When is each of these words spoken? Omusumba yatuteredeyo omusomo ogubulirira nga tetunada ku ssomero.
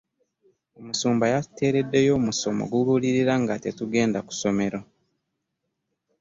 Omusumba 0.79 1.25
yatuteredeyo 1.33 2.11
omusomo 2.19 2.61
ogubulirira 2.65 3.33
nga 3.41 3.55
tetunada 3.63 4.19
ku 4.27 4.31
ssomero. 4.35 4.79